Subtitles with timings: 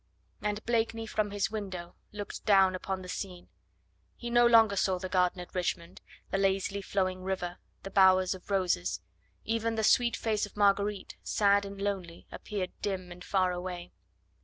[0.41, 3.49] And Blakeney from his window looked down upon the scene.
[4.15, 8.49] He no longer saw the garden at Richmond, the lazily flowing river, the bowers of
[8.49, 9.01] roses;
[9.45, 13.91] even the sweet face of Marguerite, sad and lonely, appeared dim and far away.